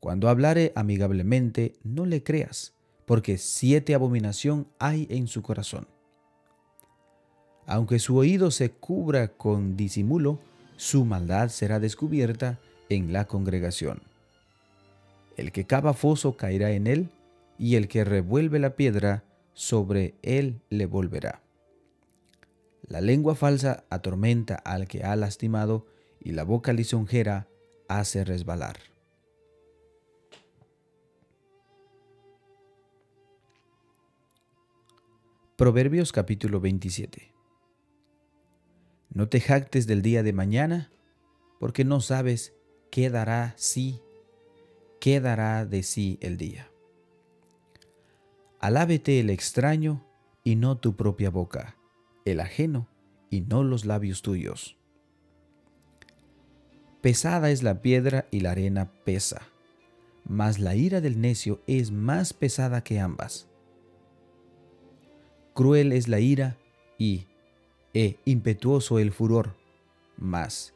Cuando 0.00 0.28
hablare 0.28 0.72
amigablemente, 0.74 1.74
no 1.84 2.06
le 2.06 2.22
creas, 2.22 2.74
porque 3.06 3.38
siete 3.38 3.94
abominación 3.94 4.66
hay 4.78 5.06
en 5.10 5.26
su 5.28 5.42
corazón. 5.42 5.86
Aunque 7.66 7.98
su 7.98 8.16
oído 8.16 8.50
se 8.50 8.70
cubra 8.70 9.28
con 9.28 9.76
disimulo, 9.76 10.40
su 10.76 11.04
maldad 11.04 11.50
será 11.50 11.78
descubierta 11.78 12.58
en 12.88 13.12
la 13.12 13.26
congregación. 13.26 14.02
El 15.36 15.52
que 15.52 15.66
cava 15.66 15.92
foso 15.92 16.36
caerá 16.36 16.72
en 16.72 16.86
él, 16.86 17.10
y 17.58 17.76
el 17.76 17.88
que 17.88 18.04
revuelve 18.04 18.58
la 18.58 18.74
piedra, 18.74 19.22
sobre 19.52 20.14
él 20.22 20.60
le 20.70 20.86
volverá. 20.86 21.42
La 22.90 23.00
lengua 23.00 23.36
falsa 23.36 23.84
atormenta 23.88 24.56
al 24.56 24.88
que 24.88 25.04
ha 25.04 25.14
lastimado, 25.14 25.86
y 26.18 26.32
la 26.32 26.42
boca 26.42 26.72
lisonjera 26.72 27.46
hace 27.86 28.24
resbalar. 28.24 28.78
Proverbios 35.54 36.10
capítulo 36.10 36.58
27 36.58 37.32
No 39.10 39.28
te 39.28 39.40
jactes 39.40 39.86
del 39.86 40.02
día 40.02 40.24
de 40.24 40.32
mañana, 40.32 40.90
porque 41.60 41.84
no 41.84 42.00
sabes 42.00 42.54
¿qué 42.90 43.08
dará 43.08 43.54
sí? 43.56 44.00
¿Qué 44.98 45.20
dará 45.20 45.64
de 45.64 45.84
sí 45.84 46.18
el 46.20 46.36
día? 46.36 46.68
Alábete 48.58 49.20
el 49.20 49.30
extraño 49.30 50.04
y 50.42 50.56
no 50.56 50.76
tu 50.76 50.96
propia 50.96 51.30
boca, 51.30 51.76
el 52.24 52.40
ajeno 52.40 52.88
y 53.30 53.42
no 53.42 53.62
los 53.62 53.84
labios 53.84 54.22
tuyos. 54.22 54.76
Pesada 57.00 57.50
es 57.50 57.62
la 57.62 57.80
piedra 57.80 58.26
y 58.30 58.40
la 58.40 58.50
arena 58.50 58.92
pesa, 59.04 59.42
mas 60.24 60.58
la 60.58 60.74
ira 60.74 61.00
del 61.00 61.20
necio 61.20 61.62
es 61.66 61.90
más 61.90 62.32
pesada 62.32 62.82
que 62.84 63.00
ambas. 63.00 63.48
Cruel 65.54 65.92
es 65.92 66.08
la 66.08 66.20
ira 66.20 66.58
y 66.98 67.26
e 67.94 68.18
impetuoso 68.24 68.98
el 68.98 69.12
furor, 69.12 69.56
mas 70.16 70.74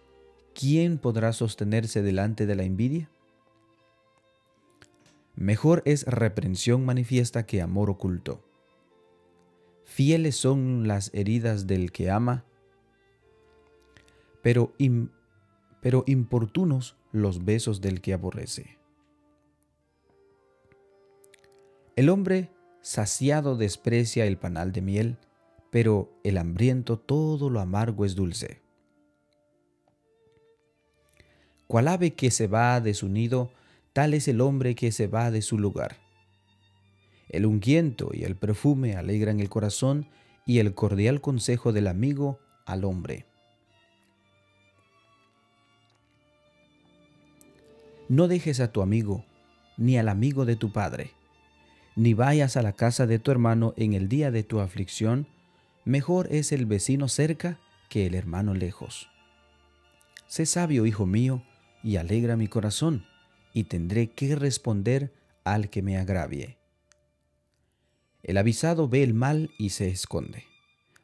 ¿quién 0.54 0.98
podrá 0.98 1.32
sostenerse 1.32 2.02
delante 2.02 2.46
de 2.46 2.56
la 2.56 2.64
envidia? 2.64 3.10
Mejor 5.36 5.82
es 5.84 6.06
reprensión 6.06 6.84
manifiesta 6.84 7.44
que 7.44 7.60
amor 7.60 7.90
oculto. 7.90 8.43
Fieles 9.94 10.34
son 10.34 10.88
las 10.88 11.12
heridas 11.14 11.68
del 11.68 11.92
que 11.92 12.10
ama, 12.10 12.44
pero, 14.42 14.74
pero 15.80 16.02
importunos 16.08 16.96
los 17.12 17.44
besos 17.44 17.80
del 17.80 18.00
que 18.00 18.12
aborrece. 18.12 18.76
El 21.94 22.08
hombre 22.08 22.50
saciado 22.82 23.56
desprecia 23.56 24.26
el 24.26 24.36
panal 24.36 24.72
de 24.72 24.82
miel, 24.82 25.16
pero 25.70 26.10
el 26.24 26.38
hambriento 26.38 26.98
todo 26.98 27.48
lo 27.48 27.60
amargo 27.60 28.04
es 28.04 28.16
dulce. 28.16 28.62
Cual 31.68 31.86
ave 31.86 32.14
que 32.14 32.32
se 32.32 32.48
va 32.48 32.80
de 32.80 32.94
su 32.94 33.08
nido, 33.08 33.52
tal 33.92 34.12
es 34.12 34.26
el 34.26 34.40
hombre 34.40 34.74
que 34.74 34.90
se 34.90 35.06
va 35.06 35.30
de 35.30 35.40
su 35.40 35.56
lugar. 35.56 36.03
El 37.28 37.46
ungüento 37.46 38.10
y 38.12 38.24
el 38.24 38.36
perfume 38.36 38.96
alegran 38.96 39.40
el 39.40 39.48
corazón 39.48 40.06
y 40.46 40.58
el 40.58 40.74
cordial 40.74 41.20
consejo 41.20 41.72
del 41.72 41.86
amigo 41.86 42.38
al 42.66 42.84
hombre. 42.84 43.26
No 48.08 48.28
dejes 48.28 48.60
a 48.60 48.70
tu 48.70 48.82
amigo, 48.82 49.24
ni 49.76 49.96
al 49.96 50.08
amigo 50.08 50.44
de 50.44 50.56
tu 50.56 50.72
padre, 50.72 51.12
ni 51.96 52.12
vayas 52.12 52.56
a 52.56 52.62
la 52.62 52.72
casa 52.72 53.06
de 53.06 53.18
tu 53.18 53.30
hermano 53.30 53.72
en 53.76 53.94
el 53.94 54.08
día 54.08 54.30
de 54.30 54.42
tu 54.42 54.60
aflicción, 54.60 55.26
mejor 55.84 56.28
es 56.30 56.52
el 56.52 56.66
vecino 56.66 57.08
cerca 57.08 57.58
que 57.88 58.06
el 58.06 58.14
hermano 58.14 58.54
lejos. 58.54 59.08
Sé 60.26 60.46
sabio, 60.46 60.84
hijo 60.84 61.06
mío, 61.06 61.42
y 61.82 61.96
alegra 61.96 62.36
mi 62.36 62.48
corazón, 62.48 63.06
y 63.52 63.64
tendré 63.64 64.10
que 64.10 64.36
responder 64.36 65.12
al 65.44 65.70
que 65.70 65.82
me 65.82 65.96
agravie. 65.96 66.58
El 68.24 68.38
avisado 68.38 68.88
ve 68.88 69.04
el 69.04 69.14
mal 69.14 69.50
y 69.58 69.70
se 69.70 69.88
esconde, 69.88 70.44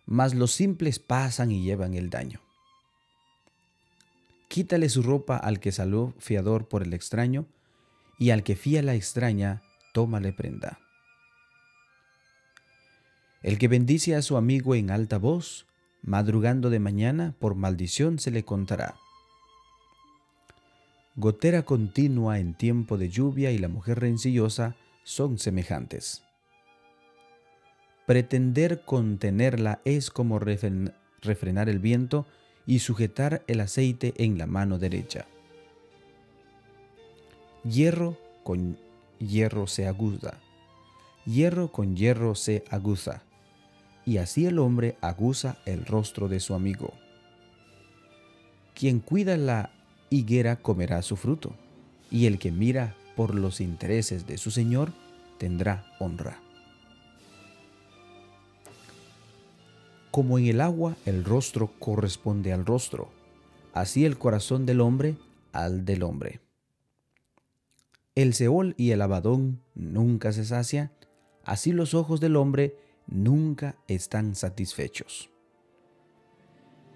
mas 0.06 0.34
los 0.34 0.50
simples 0.50 0.98
pasan 0.98 1.52
y 1.52 1.62
llevan 1.62 1.94
el 1.94 2.10
daño. 2.10 2.40
Quítale 4.48 4.88
su 4.88 5.02
ropa 5.02 5.36
al 5.36 5.60
que 5.60 5.70
salió 5.70 6.12
fiador 6.18 6.66
por 6.66 6.82
el 6.82 6.92
extraño, 6.92 7.46
y 8.18 8.30
al 8.30 8.42
que 8.42 8.56
fía 8.56 8.82
la 8.82 8.94
extraña, 8.94 9.62
tómale 9.94 10.32
prenda. 10.32 10.80
El 13.42 13.58
que 13.58 13.68
bendice 13.68 14.16
a 14.16 14.22
su 14.22 14.36
amigo 14.36 14.74
en 14.74 14.90
alta 14.90 15.18
voz, 15.18 15.66
madrugando 16.02 16.68
de 16.68 16.80
mañana, 16.80 17.36
por 17.38 17.54
maldición 17.54 18.18
se 18.18 18.32
le 18.32 18.44
contará 18.44 18.96
gotera 21.20 21.64
continua 21.64 22.38
en 22.38 22.54
tiempo 22.54 22.96
de 22.96 23.10
lluvia 23.10 23.50
y 23.50 23.58
la 23.58 23.68
mujer 23.68 24.00
rencillosa 24.00 24.76
son 25.04 25.38
semejantes. 25.38 26.22
Pretender 28.10 28.80
contenerla 28.84 29.80
es 29.84 30.10
como 30.10 30.40
refrenar 30.40 31.68
el 31.68 31.78
viento 31.78 32.26
y 32.66 32.80
sujetar 32.80 33.44
el 33.46 33.60
aceite 33.60 34.14
en 34.16 34.36
la 34.36 34.48
mano 34.48 34.80
derecha. 34.80 35.26
Hierro 37.62 38.18
con 38.42 38.76
hierro 39.20 39.68
se 39.68 39.86
aguza, 39.86 40.40
hierro 41.24 41.70
con 41.70 41.94
hierro 41.94 42.34
se 42.34 42.64
aguza, 42.68 43.22
y 44.04 44.16
así 44.16 44.44
el 44.44 44.58
hombre 44.58 44.96
aguza 45.00 45.58
el 45.64 45.86
rostro 45.86 46.26
de 46.26 46.40
su 46.40 46.54
amigo. 46.54 46.92
Quien 48.74 48.98
cuida 48.98 49.36
la 49.36 49.70
higuera 50.10 50.56
comerá 50.56 51.02
su 51.02 51.14
fruto, 51.14 51.54
y 52.10 52.26
el 52.26 52.40
que 52.40 52.50
mira 52.50 52.96
por 53.14 53.36
los 53.36 53.60
intereses 53.60 54.26
de 54.26 54.36
su 54.36 54.50
Señor 54.50 54.92
tendrá 55.38 55.86
honra. 56.00 56.40
Como 60.10 60.38
en 60.38 60.46
el 60.46 60.60
agua 60.60 60.96
el 61.06 61.24
rostro 61.24 61.70
corresponde 61.78 62.52
al 62.52 62.66
rostro, 62.66 63.10
así 63.72 64.04
el 64.04 64.18
corazón 64.18 64.66
del 64.66 64.80
hombre 64.80 65.16
al 65.52 65.84
del 65.84 66.02
hombre. 66.02 66.40
El 68.16 68.34
Seol 68.34 68.74
y 68.76 68.90
el 68.90 69.02
Abadón 69.02 69.62
nunca 69.74 70.32
se 70.32 70.44
sacia, 70.44 70.90
así 71.44 71.70
los 71.70 71.94
ojos 71.94 72.20
del 72.20 72.34
hombre 72.34 72.76
nunca 73.06 73.76
están 73.86 74.34
satisfechos. 74.34 75.30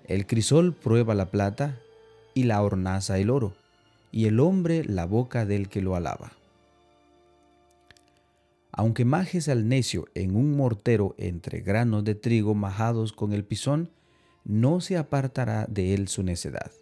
El 0.06 0.26
crisol 0.26 0.74
prueba 0.74 1.14
la 1.14 1.30
plata 1.30 1.78
y 2.34 2.44
la 2.44 2.60
hornaza 2.62 3.18
el 3.18 3.30
oro, 3.30 3.54
y 4.10 4.26
el 4.26 4.40
hombre 4.40 4.84
la 4.84 5.06
boca 5.06 5.46
del 5.46 5.68
que 5.68 5.80
lo 5.80 5.94
alaba. 5.94 6.32
Aunque 8.76 9.04
majes 9.04 9.48
al 9.48 9.68
necio 9.68 10.08
en 10.14 10.34
un 10.34 10.56
mortero 10.56 11.14
entre 11.16 11.60
granos 11.60 12.02
de 12.02 12.16
trigo 12.16 12.56
majados 12.56 13.12
con 13.12 13.32
el 13.32 13.44
pisón, 13.44 13.92
no 14.44 14.80
se 14.80 14.96
apartará 14.96 15.66
de 15.68 15.94
él 15.94 16.08
su 16.08 16.24
necedad. 16.24 16.72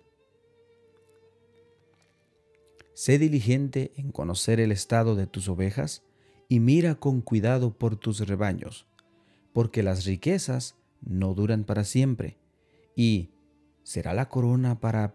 Sé 2.94 3.18
diligente 3.18 3.92
en 3.96 4.10
conocer 4.10 4.58
el 4.58 4.72
estado 4.72 5.16
de 5.16 5.26
tus 5.26 5.50
ovejas 5.50 6.02
y 6.48 6.60
mira 6.60 6.94
con 6.94 7.20
cuidado 7.20 7.76
por 7.76 7.96
tus 7.96 8.26
rebaños, 8.26 8.86
porque 9.52 9.82
las 9.82 10.06
riquezas 10.06 10.76
no 11.02 11.34
duran 11.34 11.64
para 11.64 11.84
siempre, 11.84 12.38
y 12.96 13.32
será 13.82 14.14
la 14.14 14.30
corona 14.30 14.80
para 14.80 15.14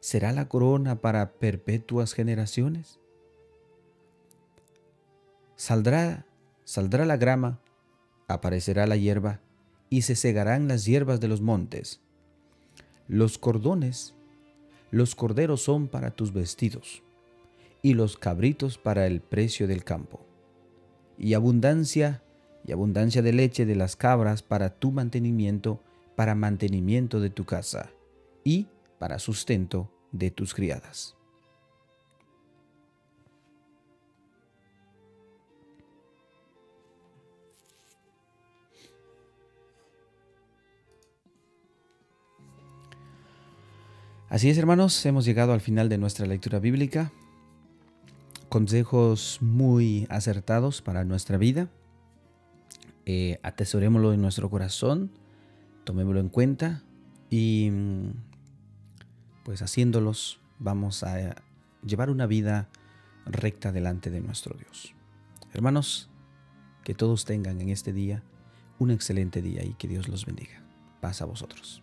será 0.00 0.32
la 0.32 0.48
corona 0.48 1.00
para 1.00 1.32
perpetuas 1.32 2.12
generaciones. 2.12 2.98
Saldrá, 5.62 6.26
saldrá 6.64 7.04
la 7.04 7.16
grama, 7.16 7.60
aparecerá 8.26 8.84
la 8.88 8.96
hierba, 8.96 9.38
y 9.90 10.02
se 10.02 10.16
segarán 10.16 10.66
las 10.66 10.86
hierbas 10.86 11.20
de 11.20 11.28
los 11.28 11.40
montes. 11.40 12.00
Los 13.06 13.38
cordones 13.38 14.12
los 14.90 15.14
corderos 15.14 15.62
son 15.62 15.86
para 15.86 16.10
tus 16.10 16.32
vestidos, 16.32 17.04
y 17.80 17.94
los 17.94 18.16
cabritos 18.16 18.76
para 18.76 19.06
el 19.06 19.20
precio 19.20 19.68
del 19.68 19.84
campo. 19.84 20.26
Y 21.16 21.34
abundancia, 21.34 22.24
y 22.64 22.72
abundancia 22.72 23.22
de 23.22 23.32
leche 23.32 23.64
de 23.64 23.76
las 23.76 23.94
cabras 23.94 24.42
para 24.42 24.70
tu 24.80 24.90
mantenimiento, 24.90 25.80
para 26.16 26.34
mantenimiento 26.34 27.20
de 27.20 27.30
tu 27.30 27.44
casa, 27.44 27.88
y 28.42 28.66
para 28.98 29.20
sustento 29.20 29.92
de 30.10 30.32
tus 30.32 30.54
criadas. 30.54 31.14
Así 44.32 44.48
es, 44.48 44.56
hermanos, 44.56 45.04
hemos 45.04 45.26
llegado 45.26 45.52
al 45.52 45.60
final 45.60 45.90
de 45.90 45.98
nuestra 45.98 46.24
lectura 46.24 46.58
bíblica. 46.58 47.12
Consejos 48.48 49.36
muy 49.42 50.06
acertados 50.08 50.80
para 50.80 51.04
nuestra 51.04 51.36
vida. 51.36 51.68
Eh, 53.04 53.38
atesorémoslo 53.42 54.14
en 54.14 54.22
nuestro 54.22 54.48
corazón, 54.48 55.10
tomémoslo 55.84 56.18
en 56.18 56.30
cuenta 56.30 56.82
y 57.28 57.70
pues 59.44 59.60
haciéndolos 59.60 60.40
vamos 60.58 61.02
a 61.02 61.36
llevar 61.84 62.08
una 62.08 62.24
vida 62.24 62.70
recta 63.26 63.70
delante 63.70 64.08
de 64.08 64.22
nuestro 64.22 64.56
Dios. 64.56 64.94
Hermanos, 65.52 66.08
que 66.84 66.94
todos 66.94 67.26
tengan 67.26 67.60
en 67.60 67.68
este 67.68 67.92
día 67.92 68.22
un 68.78 68.92
excelente 68.92 69.42
día 69.42 69.62
y 69.62 69.74
que 69.74 69.88
Dios 69.88 70.08
los 70.08 70.24
bendiga. 70.24 70.62
Paz 71.02 71.20
a 71.20 71.26
vosotros. 71.26 71.82